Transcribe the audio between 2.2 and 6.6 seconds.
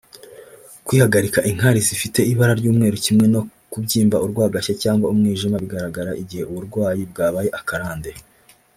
ibara ry’umweru kimwe no kubyimba urwagashya cyangwa umwijima bigaragara igihe